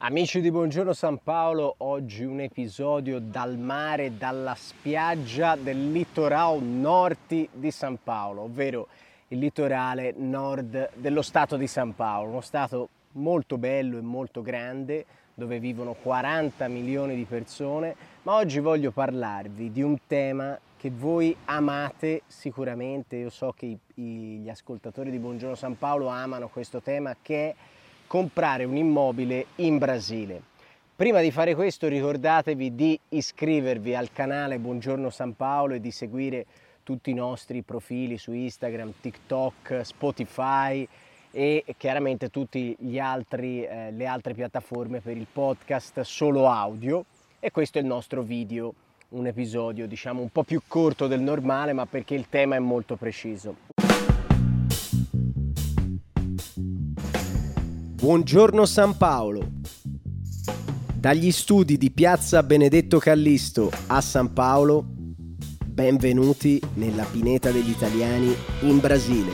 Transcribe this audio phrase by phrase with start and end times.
[0.00, 7.48] Amici di Buongiorno San Paolo, oggi un episodio dal mare, dalla spiaggia del litorale nord
[7.50, 8.86] di San Paolo, ovvero
[9.26, 15.04] il litorale nord dello stato di San Paolo, uno stato molto bello e molto grande
[15.34, 21.36] dove vivono 40 milioni di persone, ma oggi voglio parlarvi di un tema che voi
[21.46, 27.48] amate sicuramente, io so che gli ascoltatori di Buongiorno San Paolo amano questo tema che
[27.48, 27.54] è
[28.08, 30.42] comprare un immobile in Brasile.
[30.96, 36.46] Prima di fare questo ricordatevi di iscrivervi al canale Buongiorno San Paolo e di seguire
[36.82, 40.88] tutti i nostri profili su Instagram, TikTok, Spotify
[41.30, 47.04] e chiaramente tutte eh, le altre piattaforme per il podcast solo audio
[47.38, 48.72] e questo è il nostro video,
[49.10, 52.96] un episodio diciamo un po' più corto del normale ma perché il tema è molto
[52.96, 53.77] preciso.
[58.00, 59.44] Buongiorno San Paolo.
[60.94, 64.84] Dagli studi di Piazza Benedetto Callisto a San Paolo,
[65.66, 69.32] benvenuti nella pineta degli italiani in Brasile.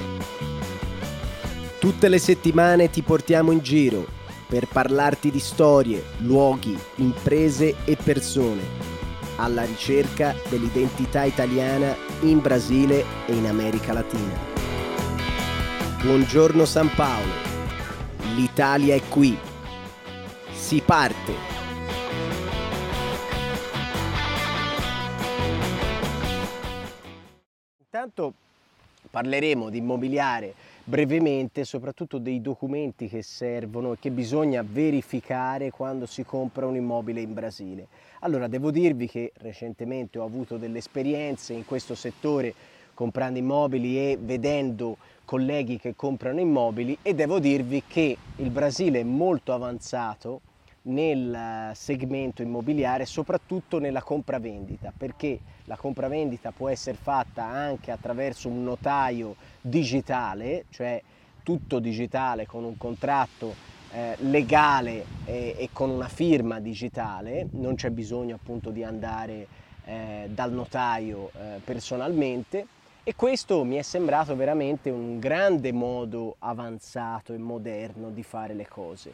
[1.79, 4.07] Tutte le settimane ti portiamo in giro
[4.49, 8.63] per parlarti di storie, luoghi, imprese e persone,
[9.37, 14.39] alla ricerca dell'identità italiana in Brasile e in America Latina.
[16.03, 17.54] Buongiorno San Paolo
[18.35, 19.39] L'Italia è qui.
[20.53, 21.33] Si parte.
[27.79, 28.35] Intanto
[29.09, 36.25] parleremo di immobiliare brevemente, soprattutto dei documenti che servono e che bisogna verificare quando si
[36.25, 37.87] compra un immobile in Brasile.
[38.21, 42.53] Allora, devo dirvi che recentemente ho avuto delle esperienze in questo settore
[42.95, 49.05] comprando immobili e vedendo colleghi che comprano immobili e devo dirvi che il Brasile è
[49.05, 50.41] molto avanzato
[50.85, 58.49] nel eh, segmento immobiliare, soprattutto nella compravendita, perché la compravendita può essere fatta anche attraverso
[58.49, 61.01] un notaio digitale, cioè
[61.43, 63.55] tutto digitale con un contratto
[63.93, 69.47] eh, legale e, e, con una firma digitale, non c'è bisogno appunto di andare
[69.85, 72.67] eh, dal notaio eh, personalmente
[73.07, 78.67] e questo mi è sembrato veramente un grande modo avanzato e moderno di fare le
[78.67, 79.13] cose.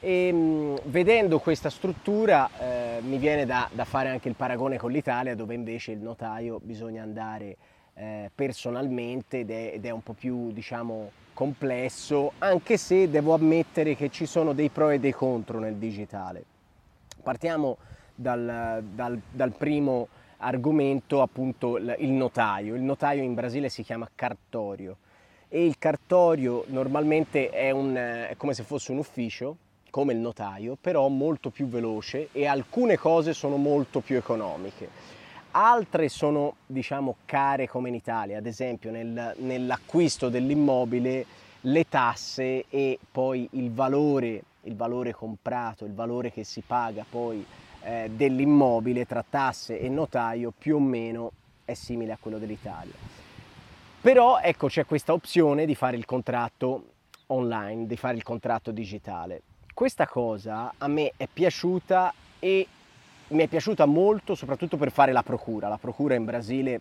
[0.00, 4.90] E mm, vedendo questa struttura eh, mi viene da, da, fare anche il paragone con
[4.90, 7.56] l'Italia dove invece il notaio bisogna andare
[7.94, 13.94] eh, personalmente ed è, ed è, un po' più diciamo complesso anche se devo ammettere
[13.94, 16.42] che ci sono dei pro e dei contro nel digitale.
[17.22, 17.76] Partiamo
[18.12, 20.08] dal, dal, dal primo
[20.40, 22.74] argomento appunto il notaio.
[22.74, 24.96] Il notaio in Brasile si chiama cartorio
[25.48, 29.56] e il cartorio normalmente è, un, è come se fosse un ufficio,
[29.90, 35.18] come il notaio, però molto più veloce e alcune cose sono molto più economiche.
[35.52, 41.26] Altre sono diciamo care come in Italia, ad esempio nel, nell'acquisto dell'immobile
[41.62, 47.44] le tasse e poi il valore, il valore comprato, il valore che si paga poi
[47.82, 51.32] eh, dell'immobile tra tasse e notaio più o meno
[51.64, 52.94] è simile a quello dell'Italia.
[54.00, 56.84] Però ecco c'è questa opzione di fare il contratto
[57.26, 59.42] online, di fare il contratto digitale.
[59.74, 62.66] Questa cosa a me è piaciuta e
[63.28, 65.68] mi è piaciuta molto soprattutto per fare la procura.
[65.68, 66.80] La procura in Brasile,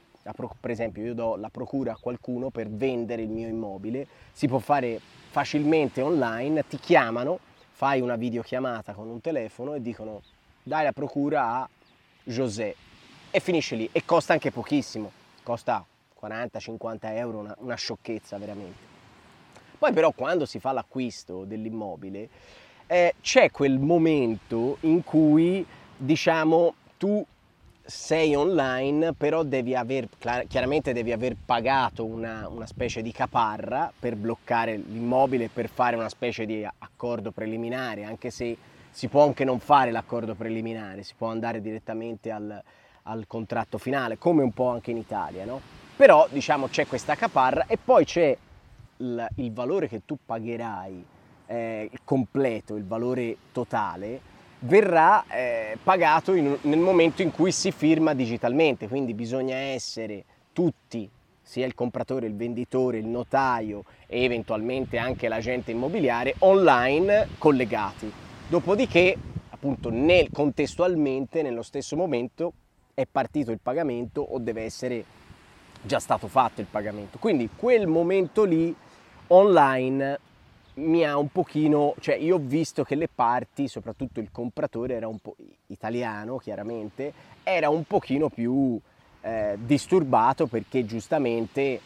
[0.59, 4.59] per esempio io do la procura a qualcuno per vendere il mio immobile, si può
[4.59, 4.99] fare
[5.29, 7.39] facilmente online, ti chiamano,
[7.71, 10.21] fai una videochiamata con un telefono e dicono
[10.69, 11.69] dai la procura a
[12.24, 12.75] José
[13.31, 15.84] e finisce lì e costa anche pochissimo, costa
[16.22, 18.88] 40-50 euro, una, una sciocchezza veramente.
[19.80, 22.30] Poi però quando si fa l'acquisto dell'immobile
[22.85, 25.66] eh, c'è quel momento in cui
[25.97, 27.25] diciamo tu
[27.84, 30.07] sei online, però devi aver,
[30.47, 36.09] chiaramente devi aver pagato una, una, specie di caparra per bloccare l'immobile, per fare una
[36.09, 38.56] specie di accordo preliminare, anche se
[38.91, 42.62] si può anche non fare l'accordo preliminare, si può andare direttamente al,
[43.03, 45.62] al contratto finale, come un po' anche in Italia, no?
[45.95, 48.36] Però diciamo c'è questa caparra e poi c'è
[48.97, 51.06] il, il valore che tu pagherai,
[51.47, 54.21] eh, completo, il valore totale,
[54.59, 61.09] verrà eh, pagato in, nel momento in cui si firma digitalmente, quindi bisogna essere tutti,
[61.41, 68.28] sia il compratore, il venditore, il notaio e eventualmente anche l'agente immobiliare, online collegati.
[68.50, 69.16] Dopodiché,
[69.51, 72.51] appunto, nel, contestualmente, nello stesso momento,
[72.96, 75.06] è partito il pagamento o deve essere
[75.84, 77.19] già stato fatto il pagamento.
[77.19, 78.75] Quindi quel momento lì
[79.28, 80.19] online
[80.78, 85.07] mi ha un pochino, cioè io ho visto che le parti, soprattutto il compratore era
[85.07, 85.36] un po'
[85.68, 87.13] italiano chiaramente,
[87.44, 88.80] era un pochino più
[89.22, 91.80] eh, disturbato perché giustamente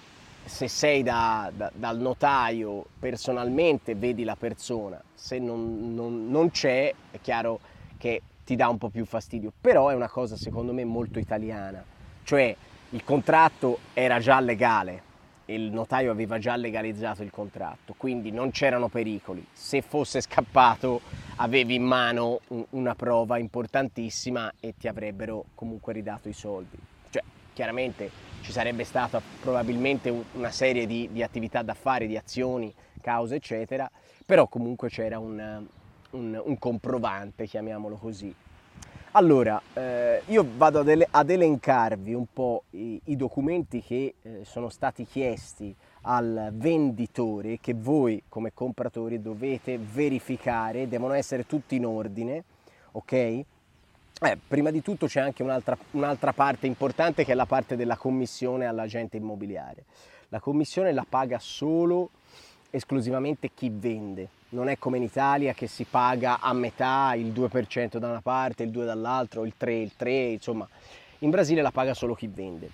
[0.46, 6.94] se sei da, da, dal notaio personalmente vedi la persona, se non, non, non c'è
[7.12, 7.60] è chiaro
[7.98, 11.84] che ti dà un po' più fastidio, però è una cosa secondo me molto italiana,
[12.24, 12.56] cioè
[12.90, 15.12] il contratto era già legale,
[15.46, 19.46] il notaio aveva già legalizzato il contratto, quindi non c'erano pericoli.
[19.52, 21.02] Se fosse scappato
[21.38, 26.78] avevi in mano una prova importantissima e ti avrebbero comunque ridato i soldi.
[27.10, 27.24] Cioè,
[27.54, 28.10] chiaramente
[28.44, 33.90] ci sarebbe stata probabilmente una serie di, di attività d'affari, di azioni, cause, eccetera,
[34.26, 35.66] però comunque c'era un,
[36.12, 38.36] un, un comprovante, chiamiamolo così.
[39.16, 44.40] Allora, eh, io vado ad, ele- ad, elencarvi un po' i, i documenti che eh,
[44.44, 51.86] sono stati chiesti al venditore che voi come compratori dovete verificare, devono essere tutti in
[51.86, 52.44] ordine,
[52.92, 53.46] ok?
[54.22, 57.98] Eh, prima di tutto c'è anche un'altra, un'altra parte importante che è la parte della
[57.98, 59.84] commissione all'agente immobiliare.
[60.30, 62.12] La commissione la paga solo
[62.70, 64.30] esclusivamente chi vende.
[64.50, 68.64] Non è come in Italia che si paga a metà il 2% da una parte,
[68.64, 70.70] il 2% dall'altro, il 3%, il 3%, insomma.
[71.20, 72.70] In Brasile la paga solo chi vende.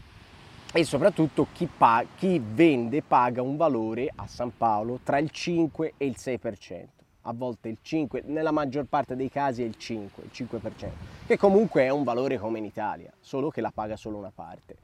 [0.72, 5.94] E soprattutto chi, pa- chi vende paga un valore a San Paolo tra il 5
[5.98, 6.86] e il 6%.
[7.24, 10.88] A volte il 5, nella maggior parte dei casi è il 5, il 5%,
[11.28, 14.78] che comunque è un valore come in Italia, solo che la paga solo una parte.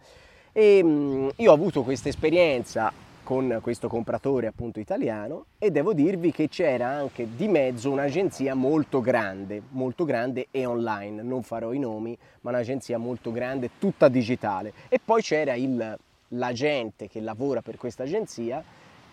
[0.52, 2.92] E mh, io ho avuto questa esperienza
[3.26, 9.02] con questo compratore appunto italiano e devo dirvi che c'era anche di mezzo un'agenzia molto
[9.02, 14.74] grande, molto grande e online, non farò i nomi, ma un'agenzia molto grande, tutta digitale.
[14.90, 15.98] E poi c'era il,
[16.30, 18.64] l'agente che lavora per questa agenzia,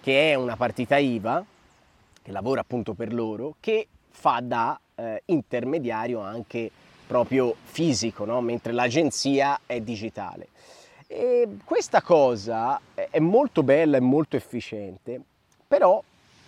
[0.00, 1.44] che è una partita IVA,
[2.22, 6.70] che lavora appunto per loro, che fa da eh, intermediario anche
[7.06, 8.40] proprio fisico, no?
[8.40, 10.48] mentre l'agenzia è digitale.
[11.06, 15.20] E questa cosa è molto bella e molto efficiente,
[15.66, 16.02] però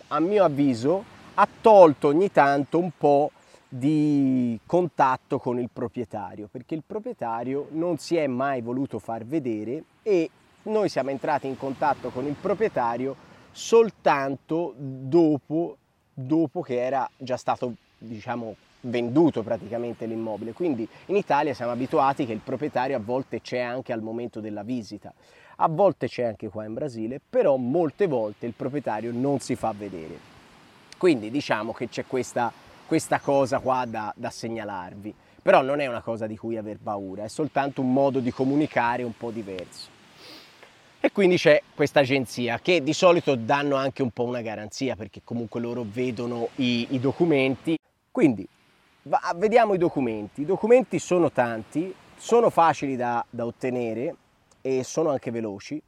[0.07, 1.03] a mio avviso
[1.35, 3.31] ha tolto ogni tanto un po'
[3.67, 9.83] di contatto con il proprietario, perché il proprietario non si è mai voluto far vedere
[10.01, 10.29] e
[10.63, 13.24] noi siamo entrati in contatto con il proprietario
[13.55, 15.77] soltanto dopo,
[16.13, 20.51] dopo che era già stato diciamo venduto praticamente l'immobile.
[20.51, 24.63] Quindi in Italia siamo abituati che il proprietario a volte c'è anche al momento della
[24.63, 25.13] visita,
[25.55, 29.73] a volte c'è anche qua in Brasile, però molte volte il proprietario non si fa
[29.75, 30.19] vedere.
[30.97, 32.51] Quindi diciamo che c'è questa,
[32.85, 37.23] questa cosa qua da, da segnalarvi, però non è una cosa di cui aver paura,
[37.23, 39.94] è soltanto un modo di comunicare un po' diverso.
[41.05, 45.21] E quindi c'è questa agenzia che di solito danno anche un po' una garanzia perché
[45.23, 47.77] comunque loro vedono i, i documenti.
[48.09, 48.47] Quindi
[49.03, 50.41] Va, vediamo i documenti.
[50.41, 54.15] I documenti sono tanti, sono facili da, da ottenere
[54.61, 55.79] e sono anche veloci,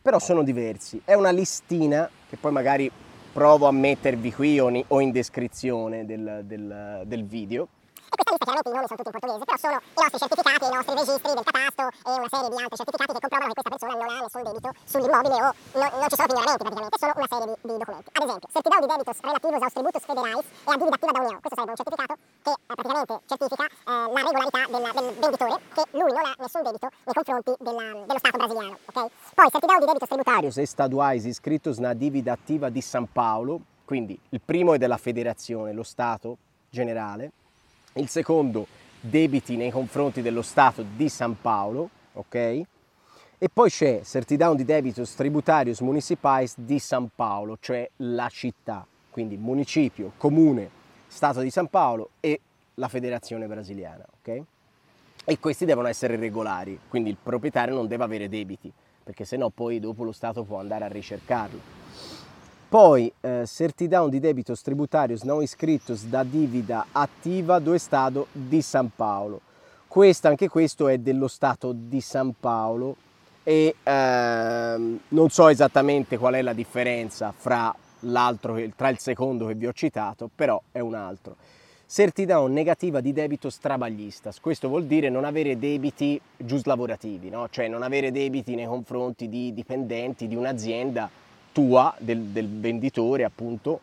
[0.00, 1.02] però sono diversi.
[1.04, 2.90] È una listina che poi magari
[3.34, 7.68] provo a mettervi qui o in descrizione del, del, del video
[8.12, 10.64] e questa lista chiaramente i nomi sono tutti in portoghese, però sono i nostri certificati,
[10.68, 13.72] i nostri registri del catasto e una serie di altri certificati che comprovano che questa
[13.72, 17.46] persona non ha nessun debito sull'immobile o non ci sono figurati praticamente, sono una serie
[17.48, 18.08] di, di documenti.
[18.12, 21.38] Ad esempio, certidão di debitos relativos aos tributos federais e a dívida attiva da União.
[21.40, 25.82] Questo sarebbe un certificato che eh, praticamente certifica eh, la regolarità della, del venditore che
[25.96, 28.98] lui non ha nessun debito nei confronti della, dello Stato brasiliano, ok?
[29.34, 34.40] Poi certidão di debitos tributários estaduais iscritos na dívida attiva di San Paolo, quindi il
[34.44, 36.36] primo è della federazione, lo Stato
[36.68, 37.32] generale,
[37.94, 38.66] il secondo
[39.00, 42.34] debiti nei confronti dello Stato di San Paolo, ok?
[42.34, 49.36] E poi c'è Certidown di Debitos Tributarius Municipais di San Paolo, cioè la città, quindi
[49.36, 50.70] municipio, comune,
[51.08, 52.40] Stato di San Paolo e
[52.74, 54.42] la federazione brasiliana, ok?
[55.24, 58.72] E questi devono essere regolari, quindi il proprietario non deve avere debiti,
[59.02, 61.58] perché sennò poi dopo lo Stato può andare a ricercarlo.
[62.72, 68.88] Poi eh, certidão di debitos tributarios não iscritos da dívida attiva do Estado di San
[68.88, 69.42] Paolo.
[69.86, 72.96] Questo, anche questo è dello Stato di San Paolo
[73.42, 77.76] e ehm, non so esattamente qual è la differenza fra,
[78.74, 81.36] tra il secondo che vi ho citato, però è un altro.
[81.86, 87.48] Certidão negativa di debito strabagliistas, questo vuol dire non avere debiti giuslavorativi, no?
[87.50, 91.20] cioè non avere debiti nei confronti di dipendenti di un'azienda
[91.52, 93.80] tua, del, del venditore appunto,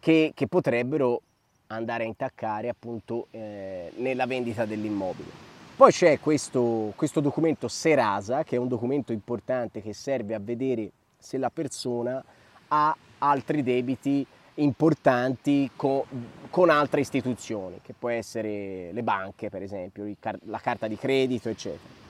[0.00, 1.20] che, che, potrebbero
[1.68, 5.46] andare a intaccare appunto eh, nella vendita dell'immobile.
[5.76, 10.90] Poi c'è questo, questo documento Serasa, che è un documento importante che serve a vedere
[11.18, 12.24] se la persona
[12.68, 16.02] ha altri debiti importanti con,
[16.50, 20.04] con, altre istituzioni, che può essere le banche per esempio,
[20.46, 22.06] la carta di credito eccetera.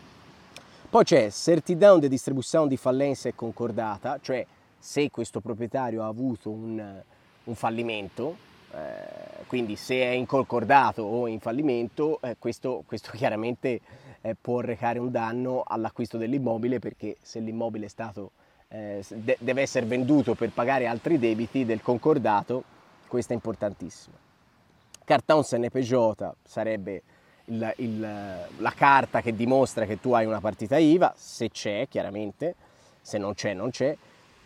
[0.91, 4.45] Poi c'è certidão de distribuzione di fallenza e concordata, cioè
[4.79, 7.03] se questo proprietario ha avuto un,
[7.45, 8.37] un fallimento,
[8.73, 13.81] eh, quindi se è in concordato o in fallimento, eh, questo, questo, chiaramente
[14.21, 18.33] eh, può recare un danno all'acquisto dell'immobile perché se l'immobile è stato
[18.69, 22.63] eh, de- deve essere venduto per pagare altri debiti del concordato,
[23.07, 24.17] questo è importantissimo.
[25.05, 27.03] Carton CNPJ sarebbe
[27.47, 28.01] il, il,
[28.59, 32.55] la carta che dimostra che tu hai una partita IVA, se c'è chiaramente,
[33.01, 33.97] se non c'è non c'è.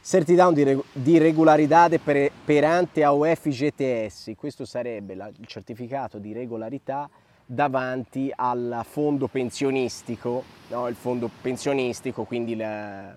[0.05, 7.09] Certidão di, di regolarità per, perante AOF GTS, questo sarebbe la, il certificato di regolarità
[7.47, 10.89] davanti al fondo pensionistico, no?
[10.89, 13.17] il fondo pensionistico, quindi la,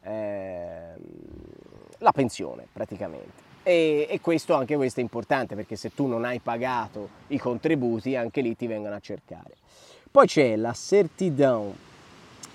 [0.00, 0.94] eh,
[1.98, 3.50] la pensione praticamente.
[3.62, 8.16] E, e, questo, anche questo è importante perché se tu non hai pagato i contributi
[8.16, 9.56] anche lì ti vengono a cercare.
[10.10, 11.91] Poi c'è la certidão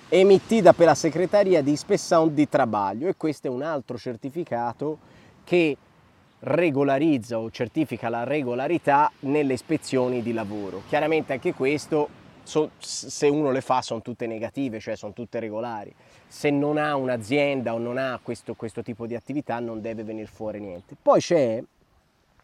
[0.10, 4.98] emitida per la segreteria di ispezione di trabalho e questo è un altro certificato
[5.44, 5.76] che
[6.40, 10.84] regolarizza o certifica la regolarità nelle ispezioni di lavoro.
[10.88, 12.10] Chiaramente anche questo
[12.44, 15.94] so, se uno le fa sono tutte negative, cioè sono tutte regolari.
[16.28, 20.28] Se non ha un'azienda o non ha questo, questo tipo di attività non deve venire
[20.28, 20.96] fuori niente.
[21.02, 21.62] Poi c'è,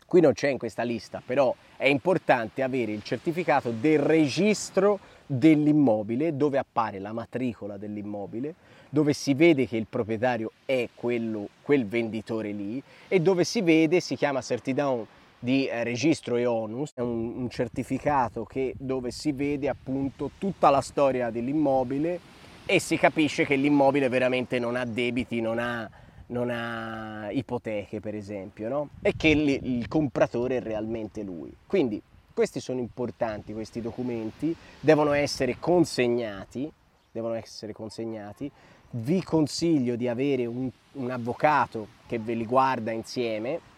[0.06, 6.36] qui non c'è in questa lista, però è importante avere il certificato del registro dell'immobile
[6.36, 8.56] dove appare la matricola dell'immobile,
[8.90, 14.00] dove si vede che il proprietario è quello, quel venditore lì e dove si vede,
[14.00, 15.06] si chiama certidão
[15.44, 20.70] di eh, registro e onus, è un, un certificato che, dove si vede appunto tutta
[20.70, 22.20] la storia dell'immobile
[22.66, 25.90] e si capisce che l'immobile veramente non ha debiti, non ha,
[26.28, 28.90] non ha ipoteche per esempio, no?
[29.02, 31.54] e che il, il compratore è realmente lui.
[31.68, 32.02] Quindi
[32.34, 36.72] questi sono importanti, questi documenti devono essere consegnati,
[37.12, 38.52] devono essere consegnati.
[38.96, 43.72] Vi consiglio di avere un, un avvocato che ve li guarda insieme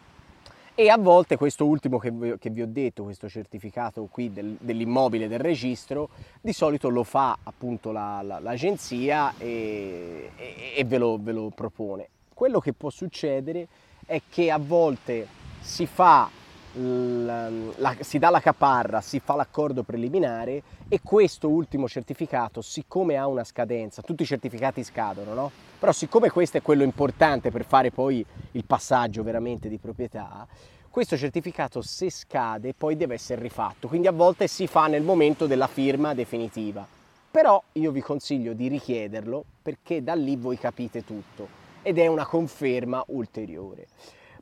[0.78, 4.58] e a volte questo ultimo che vi, che vi ho detto, questo certificato qui del,
[4.60, 6.10] dell'immobile del registro,
[6.42, 11.50] di solito lo fa appunto la, la, l'agenzia e, e, e ve, lo, ve lo
[11.56, 12.10] propone.
[12.34, 13.70] Quello che può succedere
[14.06, 15.26] è che a volte
[15.62, 16.30] si fa
[16.78, 23.16] la, la, si dà la caparra, si fa l'accordo preliminare e questo ultimo certificato, siccome
[23.16, 25.52] ha una scadenza, tutti i certificati scadono, no?
[25.80, 30.48] Però siccome questo è quello importante per fare poi il passaggio veramente di proprietà,
[30.90, 35.46] questo certificato se scade poi deve essere rifatto, quindi a volte si fa nel momento
[35.46, 36.88] della firma definitiva.
[37.30, 42.26] Però io vi consiglio di richiederlo perché da lì voi capite tutto ed è una
[42.26, 43.88] conferma ulteriore.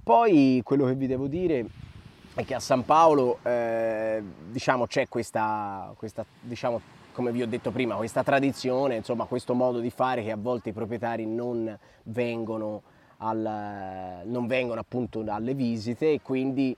[0.03, 1.65] Poi quello che vi devo dire
[2.35, 7.71] è che a San Paolo eh, diciamo, c'è questa, questa diciamo, come vi ho detto
[7.71, 12.81] prima, questa tradizione, insomma, questo modo di fare che a volte i proprietari non vengono,
[13.17, 16.75] al, non vengono appunto alle visite e quindi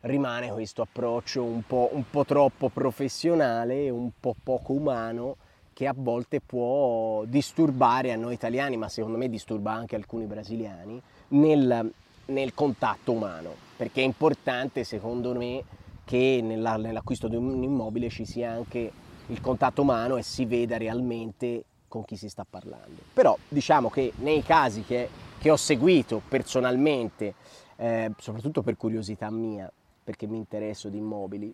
[0.00, 5.36] rimane questo approccio un po', un po' troppo professionale, un po' poco umano
[5.72, 11.00] che a volte può disturbare a noi italiani, ma secondo me disturba anche alcuni brasiliani,
[11.28, 11.92] nel,
[12.26, 15.62] nel contatto umano, perché è importante secondo me
[16.04, 18.92] che nella, nell'acquisto di un immobile ci sia anche
[19.26, 23.02] il contatto umano e si veda realmente con chi si sta parlando.
[23.12, 27.34] Però diciamo che nei casi che, che ho seguito personalmente,
[27.76, 29.70] eh, soprattutto per curiosità mia,
[30.04, 31.52] perché mi interesso di immobili,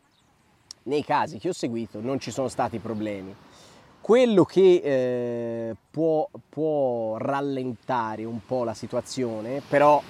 [0.84, 3.34] nei casi che ho seguito non ci sono stati problemi.
[4.00, 10.02] Quello che eh, può, può rallentare un po' la situazione, però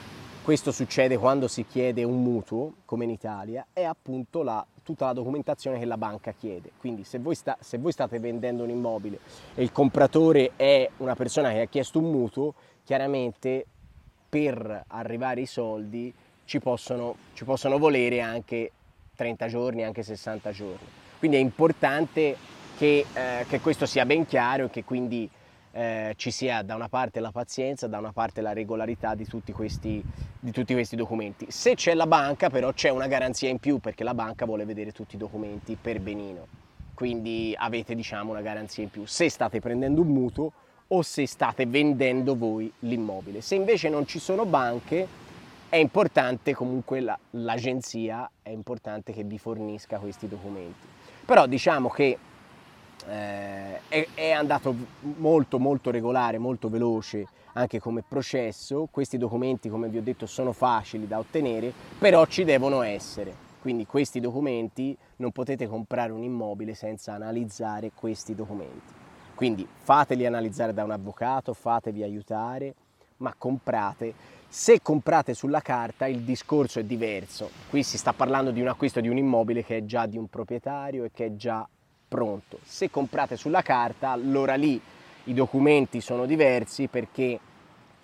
[0.43, 5.13] questo succede quando si chiede un mutuo, come in Italia, è appunto la tutta la
[5.13, 6.73] documentazione che la banca chiede.
[6.79, 9.19] Quindi se voi, sta, se voi, state vendendo un immobile
[9.55, 13.65] e il compratore è una persona che ha chiesto un mutuo, chiaramente
[14.29, 16.13] per arrivare ai soldi
[16.45, 18.73] ci possono, ci possono volere anche
[19.15, 20.87] 30 giorni, anche 60 giorni.
[21.19, 22.37] Quindi è importante
[22.77, 25.31] che, eh, che questo sia ben chiaro e che quindi
[25.73, 29.53] eh, ci sia da una parte la pazienza, da una parte la regolarità di tutti,
[29.53, 30.03] questi,
[30.39, 31.47] di tutti questi documenti.
[31.49, 34.93] Se c'è la banca però c'è una garanzia in più perché la banca vuole vedere
[34.93, 36.47] tutti i documenti per benino,
[36.95, 40.53] quindi avete diciamo una garanzia in più se state prendendo un mutuo
[40.89, 43.41] o se state vendendo voi l'immobile.
[43.41, 45.21] Se invece non ci sono banche
[45.73, 50.87] è importante comunque la, l'agenzia, è importante che vi fornisca questi documenti.
[51.25, 52.19] Però diciamo che
[53.09, 58.89] eh, è, è andato molto molto regolare, molto veloce anche come processo.
[58.91, 63.51] Questi documenti, come vi ho detto, sono facili da ottenere, però ci devono essere.
[63.61, 68.93] Quindi questi documenti non potete comprare un immobile senza analizzare questi documenti.
[69.35, 72.75] Quindi fateli analizzare da un avvocato, fatevi aiutare,
[73.19, 74.15] ma comprate.
[74.49, 77.51] Se comprate sulla carta il discorso è diverso.
[77.71, 80.29] Qui si sta parlando di un acquisto di un immobile che è già di un
[80.29, 81.67] proprietario e che è già
[82.13, 82.59] pronto.
[82.63, 84.79] Se comprate sulla carta, allora lì
[85.25, 87.41] i documenti sono diversi perché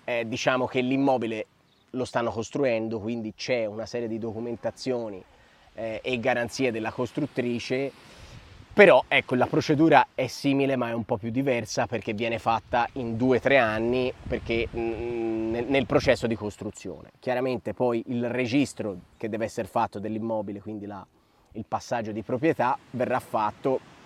[0.03, 1.45] eh, diciamo che l'immobile
[1.91, 5.23] lo stanno costruendo, quindi c'è una serie di documentazioni
[5.75, 7.91] eh, e garanzie della costruttrice,
[8.73, 12.87] però ecco la procedura è simile ma è un po' più diversa perché viene fatta
[12.93, 17.11] in due o tre anni perché, mh, mm, nel, nel, processo di costruzione.
[17.19, 21.05] Chiaramente poi il registro che deve essere fatto dell'immobile, quindi la,
[21.53, 23.97] il passaggio di proprietà, verrà fatto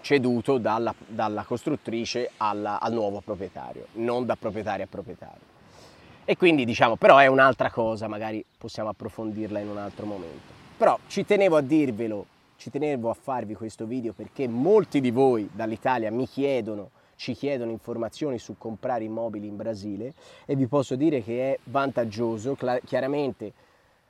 [0.00, 5.56] ceduto dalla, dalla costruttrice alla, al nuovo proprietario, non da proprietario a proprietario.
[6.24, 10.52] E quindi diciamo, però è un'altra cosa, magari possiamo approfondirla in un altro momento.
[10.76, 12.26] Però ci tenevo a dirvelo,
[12.56, 17.70] ci tenevo a farvi questo video perché molti di voi dall'Italia mi chiedono, ci chiedono
[17.70, 20.12] informazioni su comprare immobili in Brasile
[20.44, 23.52] e vi posso dire che è vantaggioso, chiaramente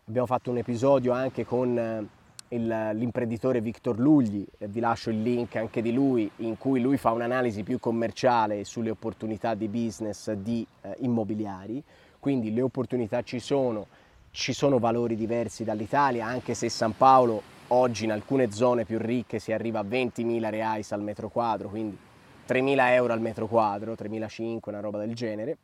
[0.07, 2.09] abbiamo fatto un episodio anche con
[2.57, 7.63] l'imprenditore Victor Lugli, vi lascio il link anche di lui, in cui lui fa un'analisi
[7.63, 11.83] più commerciale sulle opportunità di business di eh, immobiliari,
[12.19, 13.87] quindi le opportunità ci sono,
[14.31, 19.39] ci sono valori diversi dall'Italia, anche se San Paolo oggi in alcune zone più ricche
[19.39, 21.99] si arriva a 20.000 reais al metro quadro, quindi
[22.49, 25.59] 3.000 euro al metro quadro, 3.500, una roba del genere,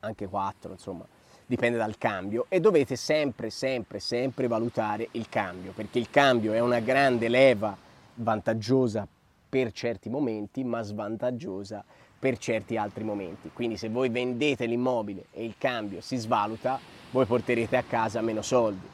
[0.00, 1.06] anche 4, insomma
[1.50, 6.60] dipende dal cambio e dovete sempre, sempre, sempre valutare il cambio, perché il cambio è
[6.60, 7.76] una grande leva
[8.14, 9.04] vantaggiosa
[9.48, 11.84] per certi momenti, ma svantaggiosa
[12.16, 13.50] per certi altri momenti.
[13.52, 16.78] Quindi se voi vendete l'immobile e il cambio si svaluta,
[17.10, 18.86] voi porterete a casa meno soldi.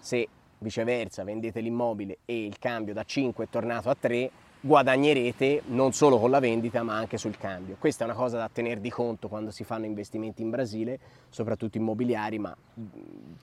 [0.00, 0.26] Se
[0.58, 4.30] viceversa vendete l'immobile e il cambio da 5 è tornato a 3,
[4.62, 7.76] guadagnerete non solo con la vendita ma anche sul cambio.
[7.78, 10.98] Questa è una cosa da tenere di conto quando si fanno investimenti in Brasile,
[11.30, 12.54] soprattutto immobiliari, ma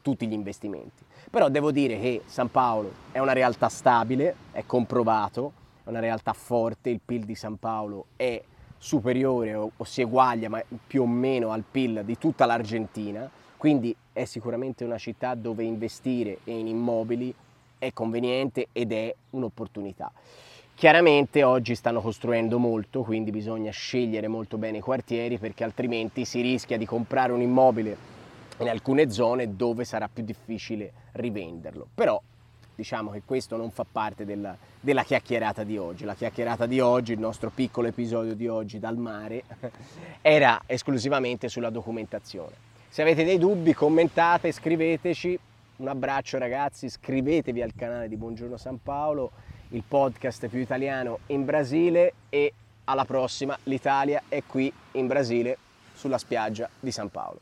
[0.02, 1.04] tutti gli investimenti.
[1.30, 6.34] Però devo dire che San Paolo è una realtà stabile, è comprovato, è una realtà
[6.34, 8.42] forte, il PIL di San Paolo è
[8.78, 13.96] superiore o, o si eguaglia ma più o meno al PIL di tutta l'Argentina, quindi
[14.14, 17.34] è sicuramente una città dove investire in immobili
[17.80, 20.12] è conveniente ed è un'opportunità.
[20.78, 26.40] Chiaramente oggi stanno costruendo molto, quindi bisogna scegliere molto bene i quartieri perché altrimenti si
[26.40, 27.98] rischia di comprare un immobile
[28.60, 31.88] in alcune zone dove sarà più difficile rivenderlo.
[31.96, 32.22] Però
[32.76, 36.06] diciamo che questo non fa parte della, della, chiacchierata di oggi.
[36.06, 39.46] La chiacchierata di oggi, il nostro piccolo episodio di oggi dal mare,
[40.22, 42.54] era esclusivamente sulla documentazione.
[42.88, 45.40] Se avete dei dubbi commentate, scriveteci.
[45.78, 49.32] Un abbraccio ragazzi, iscrivetevi al canale di Buongiorno San Paolo
[49.70, 52.54] il podcast più italiano in Brasile e
[52.86, 55.58] alla prossima, l'Italia è qui in Brasile
[55.94, 57.42] sulla spiaggia di San Paolo.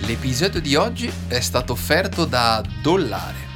[0.00, 3.50] L'episodio di oggi è stato offerto da Dollare.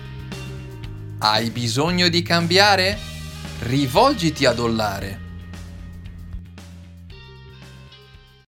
[1.20, 2.98] Hai bisogno di cambiare?
[3.60, 5.23] Rivolgiti a Dollare